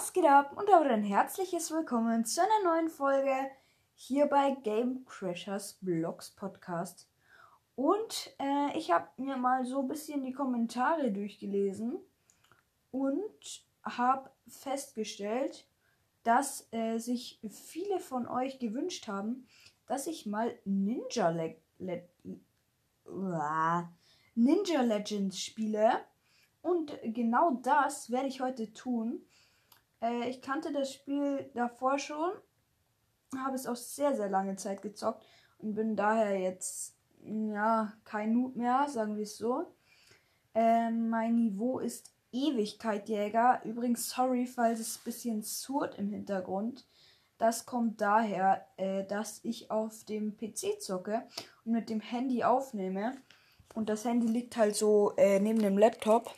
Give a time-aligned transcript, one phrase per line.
[0.00, 0.56] Was geht ab?
[0.56, 3.34] Und damit ein herzliches Willkommen zu einer neuen Folge
[3.94, 7.06] hier bei Game Crashers Blogs Podcast.
[7.76, 11.98] Und äh, ich habe mir mal so ein bisschen die Kommentare durchgelesen
[12.90, 15.68] und habe festgestellt,
[16.22, 19.46] dass äh, sich viele von euch gewünscht haben,
[19.86, 22.08] dass ich mal Ninja, Le Le
[24.34, 25.90] Ninja Legends spiele.
[26.62, 29.26] Und genau das werde ich heute tun.
[30.00, 32.32] Äh, ich kannte das Spiel davor schon,
[33.36, 35.22] habe es auch sehr, sehr lange Zeit gezockt
[35.58, 39.74] und bin daher jetzt ja kein Noob mehr, sagen wir es so.
[40.54, 43.62] Äh, mein Niveau ist Ewigkeitjäger.
[43.64, 46.86] Übrigens, sorry, falls es ein bisschen surrt im Hintergrund.
[47.38, 51.26] Das kommt daher, äh, dass ich auf dem PC zocke
[51.64, 53.16] und mit dem Handy aufnehme.
[53.74, 56.34] Und das Handy liegt halt so äh, neben dem Laptop.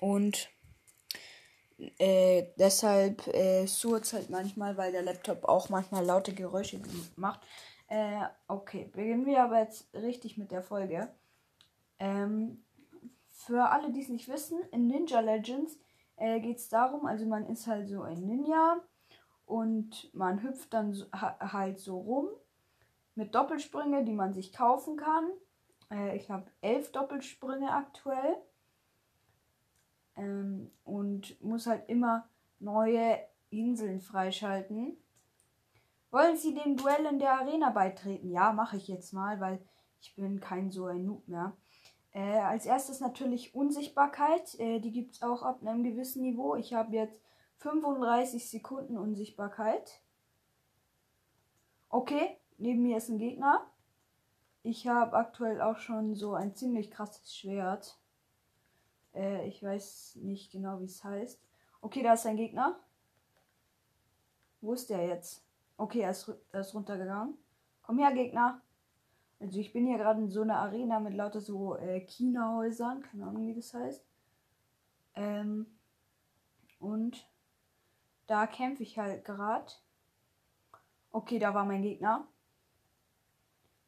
[0.00, 0.48] Und
[1.78, 6.80] äh, deshalb äh, surrt halt manchmal, weil der Laptop auch manchmal laute Geräusche
[7.16, 7.40] macht.
[7.88, 11.08] Äh, okay, beginnen wir aber jetzt richtig mit der Folge.
[11.98, 12.64] Ähm,
[13.30, 15.78] für alle, die es nicht wissen, in Ninja Legends
[16.16, 18.80] äh, geht es darum, also man ist halt so ein Ninja
[19.46, 22.28] und man hüpft dann so, ha, halt so rum
[23.14, 25.30] mit Doppelsprünge, die man sich kaufen kann.
[25.90, 28.36] Äh, ich habe elf Doppelsprünge aktuell
[30.16, 33.18] ähm, und muss halt immer neue
[33.50, 34.96] Inseln freischalten.
[36.10, 38.30] Wollen Sie dem Duell in der Arena beitreten?
[38.30, 39.60] Ja, mache ich jetzt mal, weil
[40.00, 41.56] ich bin kein so ein Noob mehr.
[42.12, 44.58] Äh, als erstes natürlich Unsichtbarkeit.
[44.60, 46.54] Äh, die gibt es auch ab einem gewissen Niveau.
[46.54, 47.20] Ich habe jetzt
[47.56, 50.00] 35 Sekunden Unsichtbarkeit.
[51.88, 53.66] Okay, neben mir ist ein Gegner.
[54.62, 57.98] Ich habe aktuell auch schon so ein ziemlich krasses Schwert.
[59.14, 61.40] Äh, ich weiß nicht genau, wie es heißt.
[61.80, 62.78] Okay, da ist ein Gegner.
[64.60, 65.44] Wo ist der jetzt?
[65.76, 67.36] Okay, er ist, er ist runtergegangen.
[67.82, 68.62] Komm her, Gegner.
[69.40, 73.02] Also ich bin hier gerade in so einer Arena mit lauter so äh, China-Häusern.
[73.02, 74.04] Keine Ahnung, wie das heißt.
[75.16, 75.66] Ähm,
[76.78, 77.28] und
[78.26, 79.72] da kämpfe ich halt gerade.
[81.12, 82.26] Okay, da war mein Gegner.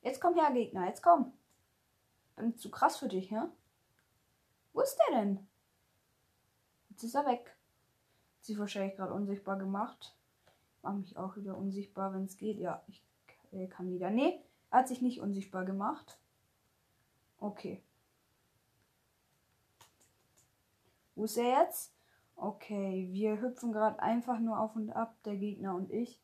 [0.03, 0.87] Jetzt komm her, Gegner.
[0.87, 1.33] Jetzt komm.
[2.37, 3.49] Bin zu krass für dich, ja?
[4.77, 5.49] Wo ist der denn?
[6.91, 7.57] Jetzt ist er weg.
[8.37, 10.15] Hat sich wahrscheinlich gerade unsichtbar gemacht.
[10.83, 12.59] Mach mich auch wieder unsichtbar, wenn es geht.
[12.59, 13.03] Ja, ich
[13.53, 14.11] äh, kann wieder.
[14.11, 14.39] Nee,
[14.71, 16.19] er hat sich nicht unsichtbar gemacht.
[17.39, 17.83] Okay.
[21.15, 21.95] Wo ist er jetzt?
[22.37, 26.21] Okay, wir hüpfen gerade einfach nur auf und ab, der Gegner und ich.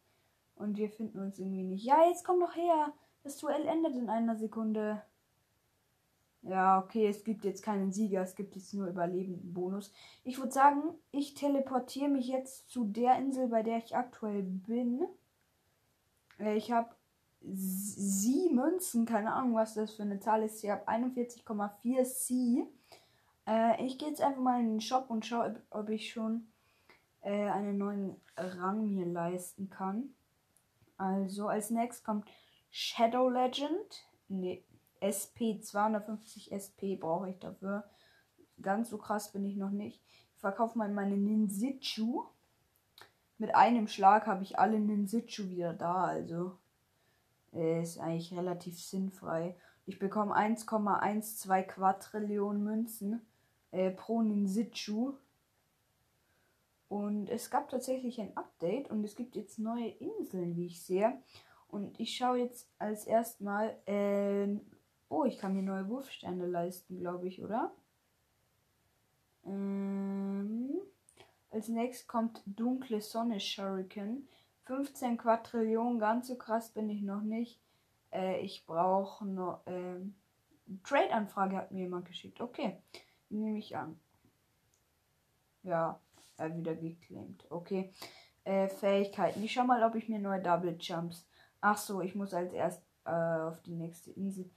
[0.56, 1.86] Und wir finden uns irgendwie nicht.
[1.86, 2.92] Ja, jetzt komm doch her.
[3.22, 5.02] Das Duell endet in einer Sekunde.
[6.42, 9.92] Ja, okay, es gibt jetzt keinen Sieger, es gibt jetzt nur Überleben-Bonus.
[10.24, 10.82] Ich würde sagen,
[11.12, 15.06] ich teleportiere mich jetzt zu der Insel, bei der ich aktuell bin.
[16.40, 16.90] Äh, ich habe
[17.44, 20.62] sie Münzen, keine Ahnung, was das für eine Zahl ist.
[20.64, 22.66] Ich habe 41,4 C.
[23.46, 26.48] Äh, ich gehe jetzt einfach mal in den Shop und schaue, ob ich schon
[27.22, 30.14] äh, einen neuen Rang mir leisten kann.
[30.96, 32.28] Also als nächstes kommt
[32.70, 34.06] Shadow Legend.
[34.28, 34.64] Nee,
[35.02, 37.84] SP, 250 SP brauche ich dafür.
[38.60, 40.02] Ganz so krass bin ich noch nicht.
[40.34, 42.24] Ich verkaufe mal meine Ninjitsu.
[43.38, 46.58] Mit einem Schlag habe ich alle Ninjitsu wieder da, also
[47.52, 49.56] äh, ist eigentlich relativ sinnfrei.
[49.84, 53.20] Ich bekomme 1,12 Quadrillionen Münzen
[53.72, 55.14] äh, pro Ninjitsu.
[56.88, 61.20] Und es gab tatsächlich ein Update und es gibt jetzt neue Inseln, wie ich sehe.
[61.68, 64.46] Und ich schaue jetzt als erstmal äh,
[65.12, 67.70] Oh, ich kann mir neue Wurfsterne leisten, glaube ich, oder?
[69.44, 70.70] Ähm,
[71.50, 74.26] als nächstes kommt Dunkle Sonne Shuriken.
[74.64, 77.60] 15 Quadrillionen, ganz so krass bin ich noch nicht.
[78.10, 79.66] Äh, ich brauche noch.
[79.66, 80.00] Äh,
[80.82, 82.40] Trade-Anfrage hat mir jemand geschickt.
[82.40, 82.78] Okay,
[83.28, 84.00] nehme ich an.
[85.62, 86.00] Ja,
[86.38, 87.44] er wieder geclaimed.
[87.50, 87.92] Okay.
[88.44, 89.42] Äh, Fähigkeiten.
[89.44, 91.28] Ich schau mal, ob ich mir neue Double Jumps.
[91.60, 94.50] Ach so, ich muss als erst äh, auf die nächste Insel.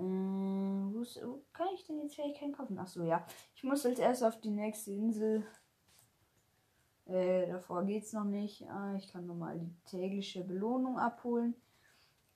[0.00, 2.78] Äh, wo, ist, wo, kann ich denn jetzt Fähigkeiten kaufen?
[2.78, 3.26] Ach so, ja.
[3.54, 5.46] Ich muss als erst auf die nächste Insel.
[7.04, 8.66] Äh, davor geht's noch nicht.
[8.70, 11.54] Ah, ich kann nochmal die tägliche Belohnung abholen.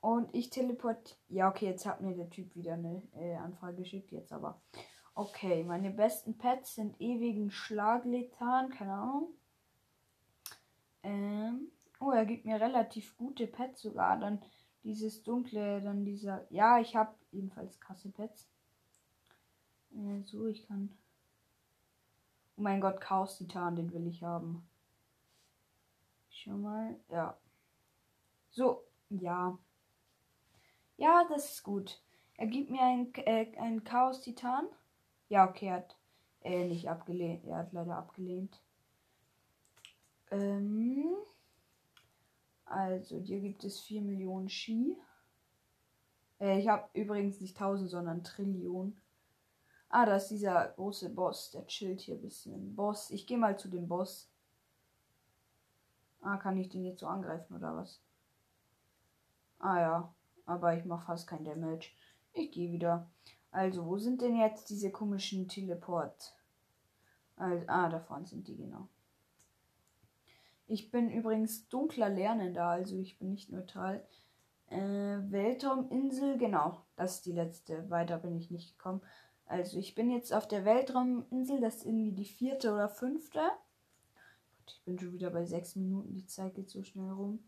[0.01, 1.19] Und ich teleport.
[1.29, 4.13] Ja, okay, jetzt hat mir der Typ wieder eine äh, Anfrage geschickt.
[4.13, 4.61] Jetzt aber.
[5.15, 8.69] Okay, meine besten Pets sind ewigen Schlagletan.
[8.69, 9.29] Keine Ahnung.
[11.03, 11.71] Ähm.
[12.01, 14.19] Oh, er gibt mir relativ gute Pets sogar.
[14.19, 14.43] Dann
[14.85, 16.47] dieses dunkle, dann dieser.
[16.51, 18.49] Ja, ich habe jedenfalls Kassepads.
[19.93, 20.97] Äh, so, ich kann.
[22.57, 24.69] Oh mein Gott, Chaos Titan, den will ich haben.
[26.31, 27.37] Schau mal, ja.
[28.51, 29.59] So, ja.
[30.97, 32.01] Ja, das ist gut.
[32.37, 34.67] Er gibt mir ein, äh, ein Chaos Titan.
[35.29, 35.97] Ja, okay, er hat
[36.43, 37.45] äh, nicht abgelehnt.
[37.45, 38.61] Er hat leider abgelehnt.
[40.31, 41.17] Ähm,
[42.65, 44.97] also, dir gibt es 4 Millionen Ski.
[46.41, 49.01] Äh, ich habe übrigens nicht 1000, sondern Trillionen.
[49.89, 51.51] Ah, da ist dieser große Boss.
[51.53, 52.75] Der chillt hier ein bisschen.
[52.75, 54.31] Boss, ich gehe mal zu dem Boss.
[56.21, 58.01] Ah, kann ich den jetzt so angreifen oder was?
[59.59, 60.15] Ah ja,
[60.47, 61.91] aber ich mache fast kein Damage.
[62.33, 63.11] Ich gehe wieder.
[63.51, 66.35] Also, wo sind denn jetzt diese komischen Teleport?
[67.37, 68.89] Also, ah, da vorne sind die genau.
[70.67, 74.03] Ich bin übrigens dunkler Lernender, also ich bin nicht neutral.
[74.69, 77.89] Äh, Weltrauminsel, genau, das ist die letzte.
[77.91, 79.03] Weiter bin ich nicht gekommen.
[79.47, 83.41] Also ich bin jetzt auf der Weltrauminsel, das ist irgendwie die vierte oder fünfte.
[84.67, 87.45] Ich bin schon wieder bei sechs Minuten, die Zeit geht so schnell rum.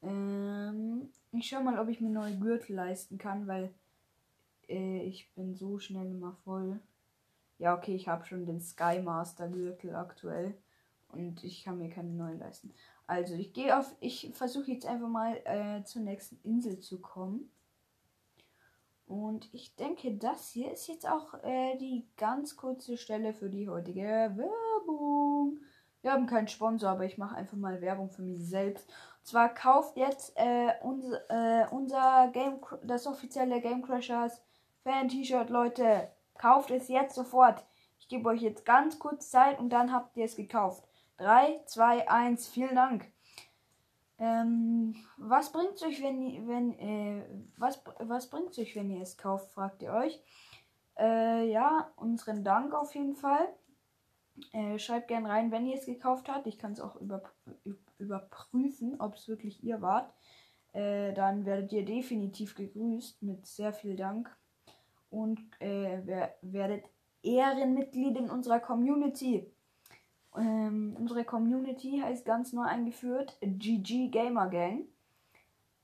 [0.00, 3.74] Ähm, ich schau mal, ob ich mir neue Gürtel leisten kann, weil
[4.68, 6.80] äh, ich bin so schnell immer voll.
[7.58, 10.56] Ja, okay, ich habe schon den Sky Master Gürtel aktuell
[11.08, 12.72] und ich kann mir keine neuen leisten.
[13.06, 17.50] Also ich gehe auf, ich versuche jetzt einfach mal äh, zur nächsten Insel zu kommen.
[19.06, 23.68] Und ich denke, das hier ist jetzt auch äh, die ganz kurze Stelle für die
[23.68, 25.60] heutige Werbung.
[26.02, 28.86] Wir haben keinen Sponsor, aber ich mache einfach mal Werbung für mich selbst.
[28.88, 34.42] Und zwar kauft jetzt äh, unser, äh, unser Game, das offizielle Game Crashers
[34.84, 36.08] Fan-T-Shirt, Leute.
[36.36, 37.64] Kauft es jetzt sofort.
[37.98, 40.88] Ich gebe euch jetzt ganz kurz Zeit und dann habt ihr es gekauft.
[41.18, 43.12] 3, 2, 1, vielen Dank.
[44.18, 47.24] Ähm, was bringt euch, wenn, wenn, äh,
[47.56, 50.20] was, was euch, wenn ihr es kauft, fragt ihr euch.
[50.98, 53.48] Äh, ja, unseren Dank auf jeden Fall.
[54.52, 56.46] Äh, schreibt gerne rein, wenn ihr es gekauft habt.
[56.46, 57.22] Ich kann es auch über,
[57.98, 60.12] überprüfen, ob es wirklich ihr wart.
[60.72, 64.36] Äh, dann werdet ihr definitiv gegrüßt mit sehr viel Dank
[65.10, 66.84] und äh, wer, werdet
[67.22, 69.50] Ehrenmitglied in unserer Community.
[70.36, 74.86] Ähm, unsere Community heißt ganz neu eingeführt GG Gamer Gang.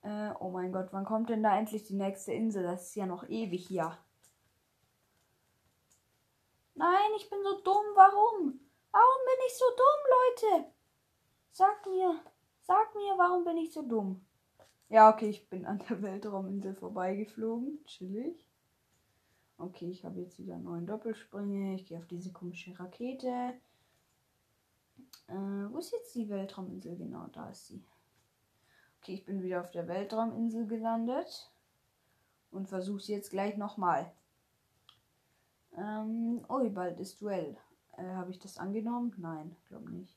[0.02, 2.62] Äh, oh mein Gott, wann kommt denn da endlich die nächste Insel?
[2.62, 3.96] Das ist ja noch ewig hier.
[6.74, 7.86] Nein, ich bin so dumm.
[7.94, 8.60] Warum?
[8.92, 10.66] Warum bin ich so dumm, Leute?
[11.52, 12.20] Sag mir,
[12.62, 14.24] sag mir, warum bin ich so dumm?
[14.88, 17.84] Ja, okay, ich bin an der Weltrauminsel vorbeigeflogen.
[17.86, 18.44] Chillig.
[19.56, 21.76] Okay, ich habe jetzt wieder neun Doppelsprünge.
[21.76, 23.54] Ich gehe auf diese komische Rakete.
[25.28, 26.96] Äh, wo ist jetzt die Weltrauminsel?
[26.96, 27.84] Genau, da ist sie.
[29.00, 31.50] Okay, ich bin wieder auf der Weltrauminsel gelandet.
[32.50, 34.12] Und versuche sie jetzt gleich nochmal.
[35.76, 37.56] Ähm, oh, bald ist Duell.
[37.96, 39.12] Äh, habe ich das angenommen?
[39.18, 40.16] Nein, glaube nicht.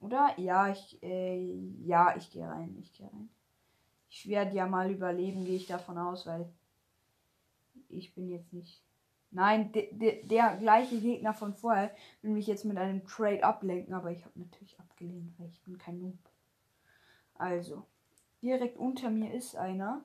[0.00, 0.38] Oder?
[0.38, 2.76] Ja, ich, äh, ja, ich gehe rein.
[2.78, 3.30] Ich gehe rein.
[4.10, 6.48] Ich werde ja mal überleben, gehe ich davon aus, weil
[7.88, 8.85] ich bin jetzt nicht
[9.30, 13.94] Nein, de, de, der gleiche Gegner von vorher will mich jetzt mit einem Trade ablenken,
[13.94, 16.18] aber ich habe natürlich abgelehnt, weil ich bin kein Noob.
[17.34, 17.84] Also,
[18.40, 20.04] direkt unter mir ist einer.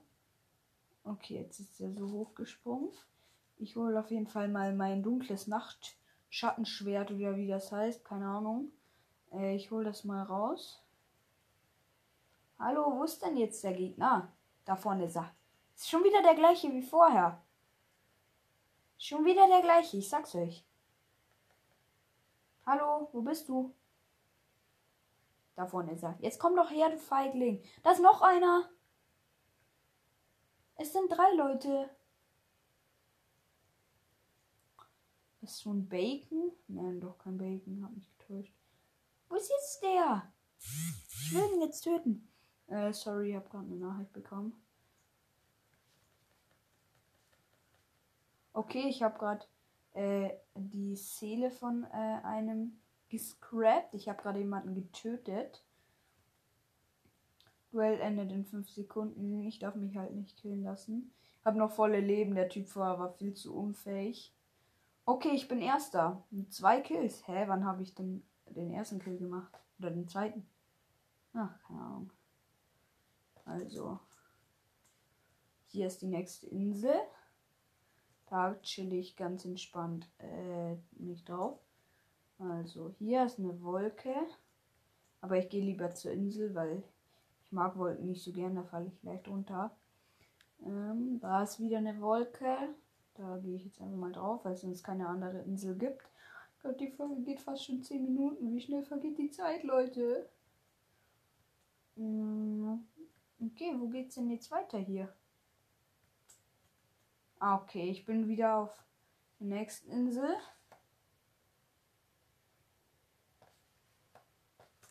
[1.03, 2.91] Okay, jetzt ist er so hochgesprungen.
[3.57, 8.71] Ich hole auf jeden Fall mal mein dunkles Nachtschattenschwert oder wie das heißt, keine Ahnung.
[9.31, 10.83] Äh, ich hole das mal raus.
[12.59, 14.31] Hallo, wo ist denn jetzt der Gegner?
[14.65, 15.31] Da vorne ist er.
[15.75, 17.41] Ist schon wieder der gleiche wie vorher.
[19.01, 20.63] Schon wieder der gleiche, ich sag's euch.
[22.67, 23.73] Hallo, wo bist du?
[25.55, 26.15] Da vorne ist er.
[26.19, 27.63] Jetzt komm doch her, du Feigling.
[27.81, 28.69] Da ist noch einer.
[30.75, 31.89] Es sind drei Leute.
[35.41, 36.51] ist so ein Bacon?
[36.67, 37.83] Nein, doch kein Bacon.
[37.83, 38.53] Hab mich getäuscht.
[39.29, 40.31] Wo ist jetzt der?
[40.59, 42.31] Ich will ihn jetzt töten.
[42.67, 44.60] Äh, sorry, ich hab gerade eine Nachricht bekommen.
[48.53, 49.45] Okay, ich habe gerade
[49.93, 53.93] äh, die Seele von äh, einem gescrapped.
[53.93, 55.63] Ich habe gerade jemanden getötet.
[57.71, 59.43] Duell endet in 5 Sekunden.
[59.43, 61.13] Ich darf mich halt nicht killen lassen.
[61.45, 62.35] Hab noch volle Leben.
[62.35, 64.35] Der Typ vorher war viel zu unfähig.
[65.05, 66.23] Okay, ich bin Erster.
[66.31, 67.27] Mit zwei Kills.
[67.27, 69.57] Hä, wann habe ich denn den ersten Kill gemacht?
[69.79, 70.45] Oder den zweiten?
[71.33, 72.13] Ach, keine Ahnung.
[73.45, 73.99] Also.
[75.67, 76.93] Hier ist die nächste Insel.
[78.31, 81.59] Da chill ich ganz entspannt äh, nicht drauf.
[82.39, 84.15] Also hier ist eine Wolke.
[85.19, 86.81] Aber ich gehe lieber zur Insel, weil
[87.43, 89.75] ich mag Wolken nicht so gern, da falle ich leicht runter.
[90.65, 92.55] Ähm, da ist wieder eine Wolke.
[93.15, 96.09] Da gehe ich jetzt einfach mal drauf, weil es sonst keine andere Insel gibt.
[96.63, 98.55] Gott, die Folge geht fast schon 10 Minuten.
[98.55, 100.29] Wie schnell vergeht die Zeit, Leute?
[101.97, 102.75] Mm,
[103.41, 105.13] okay, wo geht's denn jetzt weiter hier?
[107.43, 108.85] Ah, okay, ich bin wieder auf
[109.39, 110.29] der nächsten Insel.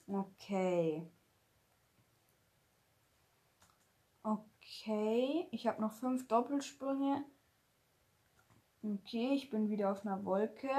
[0.08, 1.08] Okay.
[4.24, 7.24] Okay, ich habe noch fünf Doppelsprünge.
[8.82, 10.70] Okay, ich bin wieder auf einer Wolke.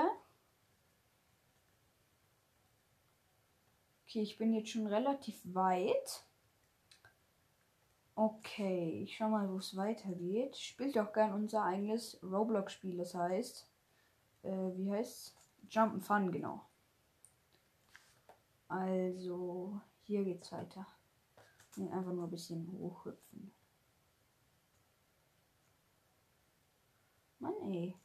[4.04, 6.26] Okay, ich bin jetzt schon relativ weit.
[8.24, 10.56] Okay, ich schau mal, wo es weitergeht.
[10.56, 13.68] Spielt auch gern unser eigenes Roblox-Spiel, das heißt.
[14.44, 15.36] Äh, wie heißt's?
[15.68, 16.62] Jump Fun, genau.
[18.68, 20.86] Also, hier geht's weiter.
[21.78, 23.52] einfach nur ein bisschen hochhüpfen.
[27.40, 27.96] Mann, ey.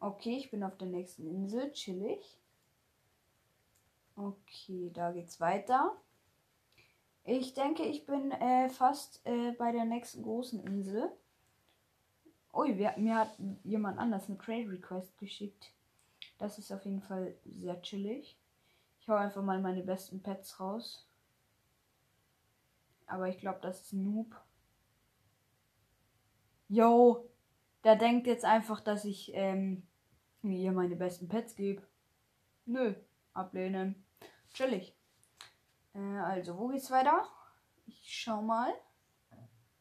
[0.00, 1.70] Okay, ich bin auf der nächsten Insel.
[1.70, 2.40] Chillig.
[4.16, 5.96] Okay, da geht's weiter.
[7.24, 11.10] Ich denke, ich bin äh, fast äh, bei der nächsten großen Insel.
[12.52, 15.72] Ui, wir, mir hat jemand anders eine Trade Request geschickt.
[16.38, 18.38] Das ist auf jeden Fall sehr chillig.
[19.00, 21.08] Ich hau einfach mal meine besten Pets raus.
[23.06, 24.34] Aber ich glaube, das ist ein Noob.
[26.68, 27.28] Yo,
[27.84, 29.86] der denkt jetzt einfach, dass ich ähm,
[30.42, 31.82] mir meine besten Pets gebe.
[32.66, 32.94] Nö,
[33.32, 34.04] ablehnen.
[34.52, 34.96] Chillig.
[35.94, 37.26] Äh, also, wo geht's weiter?
[37.86, 38.72] Ich schau mal.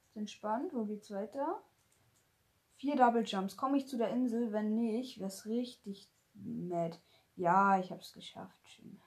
[0.08, 0.74] Ist entspannt.
[0.74, 1.62] Wo geht's weiter?
[2.76, 3.58] Vier Double Jumps.
[3.58, 4.52] Komme ich zu der Insel?
[4.52, 7.00] Wenn nicht, wär's richtig mad.
[7.36, 8.58] Ja, ich hab's geschafft.
[8.64, 9.00] Schön.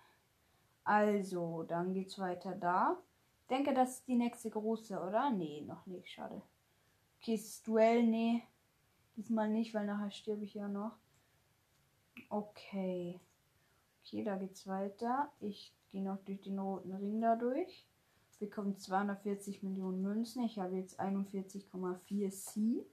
[0.84, 2.98] Also, dann geht's weiter da.
[3.50, 5.30] Denke, das ist die nächste große, oder?
[5.30, 6.10] Nee, noch nicht.
[6.10, 6.42] Schade.
[7.20, 8.42] Okay, Duell, nee.
[9.16, 10.96] Diesmal nicht, weil nachher stirbe ich ja noch.
[12.28, 13.20] Okay.
[14.02, 15.32] Okay, da geht's weiter.
[15.40, 17.86] Ich gehe noch durch den roten Ring dadurch.
[18.40, 20.42] Bekomme 240 Millionen Münzen.
[20.42, 22.84] Ich habe jetzt 41,4 C.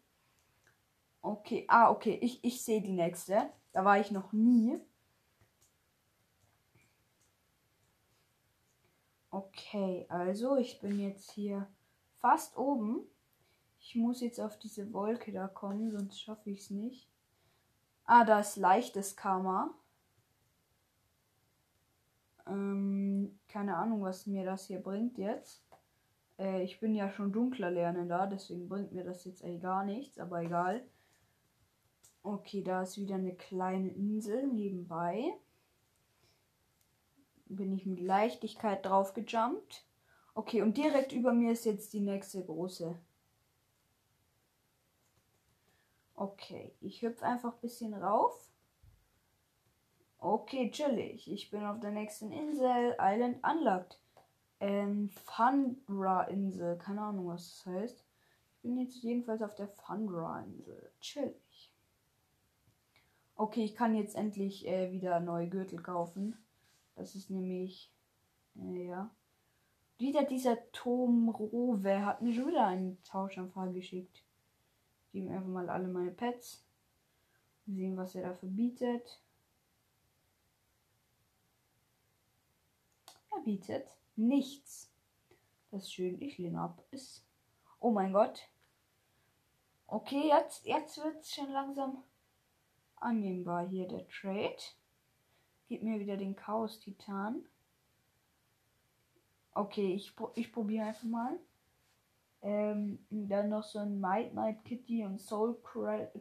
[1.23, 2.19] Okay, ah, okay.
[2.21, 3.49] Ich, ich sehe die nächste.
[3.73, 4.79] Da war ich noch nie.
[9.31, 11.67] Okay, also ich bin jetzt hier
[12.19, 13.01] fast oben.
[13.79, 17.09] Ich muss jetzt auf diese Wolke da kommen, sonst schaffe ich es nicht.
[18.05, 19.73] Ah, da ist leichtes Karma.
[22.47, 25.63] Ähm, keine Ahnung, was mir das hier bringt jetzt.
[26.37, 30.17] Äh, ich bin ja schon dunkler Lernender, deswegen bringt mir das jetzt eigentlich gar nichts,
[30.17, 30.83] aber egal.
[32.23, 35.33] Okay, da ist wieder eine kleine Insel nebenbei.
[37.45, 39.85] Bin ich mit Leichtigkeit drauf gejumpt.
[40.33, 42.97] Okay, und direkt über mir ist jetzt die nächste große.
[46.15, 48.50] Okay, ich hüpfe einfach ein bisschen rauf.
[50.23, 51.31] Okay, chillig.
[51.31, 52.95] Ich bin auf der nächsten Insel.
[52.99, 53.99] Island Unlocked.
[54.59, 56.77] Ähm, Fundra-Insel.
[56.77, 58.05] Keine Ahnung, was das heißt.
[58.53, 60.91] Ich bin jetzt jedenfalls auf der Fundra-Insel.
[61.01, 61.73] Chillig.
[63.35, 66.37] Okay, ich kann jetzt endlich äh, wieder neue Gürtel kaufen.
[66.95, 67.91] Das ist nämlich.
[68.55, 69.09] Äh, ja.
[69.97, 74.23] Wieder dieser Tom Rowe hat mir schon wieder einen Tauschanfrage geschickt.
[75.13, 76.63] Geben einfach mal alle meine Pets.
[77.65, 79.19] Sehen, was er dafür bietet.
[83.31, 84.91] Er bietet nichts.
[85.71, 86.83] Das schön, ich lehne ab.
[86.91, 87.25] Ist.
[87.79, 88.41] Oh mein Gott.
[89.87, 92.03] Okay, jetzt, jetzt wird es schon langsam
[92.97, 94.57] annehmbar hier der Trade.
[95.67, 97.43] Gib mir wieder den Chaos-Titan.
[99.53, 101.39] Okay, ich, ich probiere einfach mal.
[102.41, 105.61] Ähm, dann noch so ein Might Night Kitty und Soul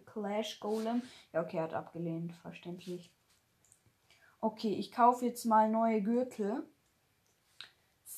[0.05, 1.02] Clash Golem.
[1.33, 3.11] Ja, okay, hat abgelehnt, verständlich.
[4.40, 6.69] Okay, ich kaufe jetzt mal neue Gürtel.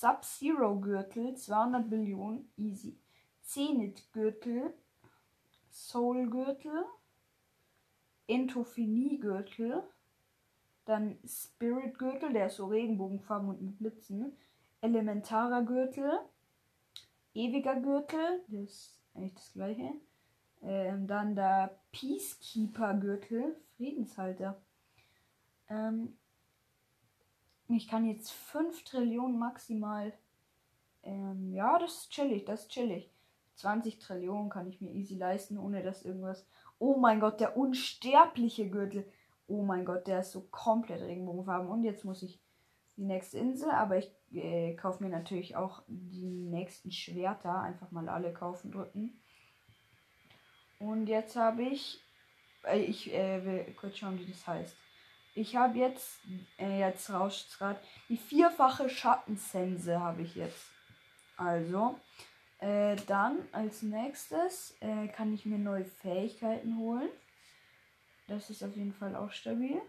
[0.03, 2.99] Sub-Zero Gürtel, 200 Billionen, easy.
[3.41, 4.75] Zenith Gürtel,
[5.71, 6.85] Soul Gürtel,
[8.27, 9.85] Entophilie Gürtel,
[10.87, 14.37] dann Spirit Gürtel, der ist so Regenbogenfarben und mit Blitzen,
[14.81, 16.19] Elementarer Gürtel,
[17.33, 19.93] ewiger Gürtel, das ist eigentlich das gleiche.
[20.63, 24.61] Ähm, dann der Peacekeeper Gürtel, Friedenshalter.
[25.69, 26.19] Ähm,
[27.75, 30.13] ich kann jetzt 5 Trillionen maximal.
[31.03, 33.11] Ähm, ja, das ist chillig, das ist chillig.
[33.57, 36.47] 20 Trillionen kann ich mir easy leisten, ohne dass irgendwas.
[36.79, 39.11] Oh mein Gott, der unsterbliche Gürtel.
[39.47, 41.69] Oh mein Gott, der ist so komplett Regenbogenfarben.
[41.69, 42.41] Und jetzt muss ich
[42.97, 47.61] die nächste Insel, aber ich äh, kaufe mir natürlich auch die nächsten Schwerter.
[47.61, 49.21] Einfach mal alle kaufen drücken.
[50.79, 52.01] Und jetzt habe ich
[52.65, 54.77] Äh, ich äh, will kurz schauen, wie das heißt.
[55.35, 56.21] Ich habe jetzt,
[56.59, 60.67] äh, jetzt rauscht gerade, die vierfache Schattensense habe ich jetzt.
[61.39, 61.99] Also,
[62.59, 67.09] äh, dann als nächstes äh, kann ich mir neue Fähigkeiten holen.
[68.29, 69.81] Das ist auf jeden Fall auch stabil.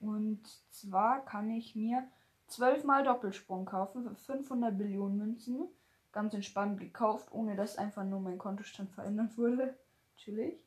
[0.00, 2.06] Und zwar kann ich mir
[2.48, 5.68] zwölfmal Doppelsprung kaufen für 500 Billionen Münzen.
[6.12, 9.78] Ganz entspannt gekauft, ohne dass einfach nur mein Kontostand verändert wurde.
[10.16, 10.58] Natürlich.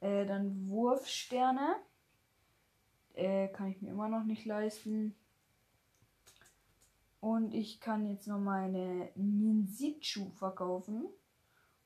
[0.00, 1.76] Äh, dann Wurfsterne.
[3.14, 5.14] Äh, kann ich mir immer noch nicht leisten.
[7.20, 11.06] Und ich kann jetzt noch meine Ninjitsu verkaufen.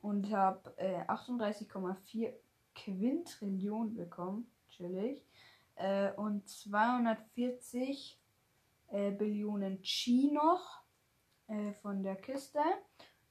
[0.01, 2.33] Und habe äh, 38,4
[2.75, 4.51] Quintrillionen bekommen.
[4.69, 5.25] Chillig.
[5.77, 8.21] Äh, und 240
[8.89, 10.83] äh, Billionen Chi noch
[11.47, 12.61] äh, von der Kiste.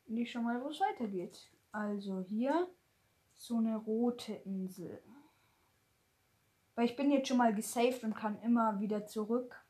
[0.07, 1.51] Und ich schau mal, wo es weitergeht.
[1.71, 2.67] Also hier
[3.41, 5.01] so eine rote Insel.
[6.75, 9.65] Weil ich bin jetzt schon mal gesaved und kann immer wieder zurück.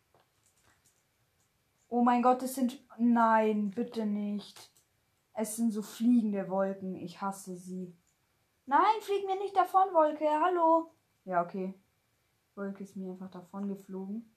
[1.87, 2.83] Oh mein Gott, es sind.
[2.97, 4.71] Nein, bitte nicht.
[5.33, 6.95] Es sind so fliegende Wolken.
[6.95, 7.95] Ich hasse sie.
[8.65, 10.27] Nein, flieg mir nicht davon, Wolke.
[10.27, 10.93] Hallo.
[11.23, 11.73] Ja, okay.
[12.55, 14.35] Wolke ist mir einfach davon geflogen.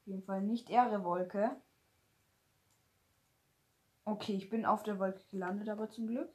[0.00, 1.54] Auf jeden Fall nicht Ehre, Wolke.
[4.06, 6.32] Okay, ich bin auf der Wolke gelandet, aber zum Glück.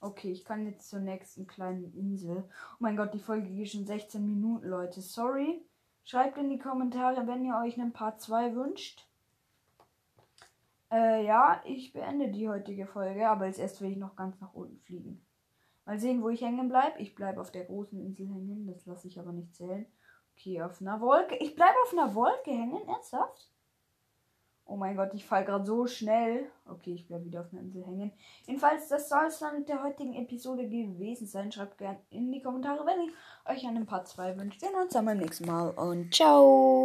[0.00, 2.44] Okay, ich kann jetzt zur nächsten kleinen Insel.
[2.74, 5.00] Oh mein Gott, die Folge geht schon 16 Minuten, Leute.
[5.00, 5.64] Sorry.
[6.04, 9.08] Schreibt in die Kommentare, wenn ihr euch einen Part 2 wünscht.
[10.92, 14.52] Äh, ja, ich beende die heutige Folge, aber als erstes will ich noch ganz nach
[14.52, 15.24] unten fliegen.
[15.86, 17.00] Mal sehen, wo ich hängen bleibe.
[17.00, 19.86] Ich bleibe auf der großen Insel hängen, das lasse ich aber nicht zählen.
[20.36, 21.36] Okay, auf einer Wolke.
[21.36, 23.50] Ich bleibe auf einer Wolke hängen, ernsthaft?
[24.66, 26.46] Oh mein Gott, ich fall gerade so schnell.
[26.66, 28.12] Okay, ich bleibe wieder auf einer Insel hängen.
[28.46, 31.52] Jedenfalls, das soll es dann mit der heutigen Episode gewesen sein.
[31.52, 33.12] Schreibt gerne in die Kommentare, wenn ich
[33.44, 34.62] euch einen Part 2 wünscht.
[34.62, 36.84] Wir sehen uns dann beim nächsten Mal und ciao.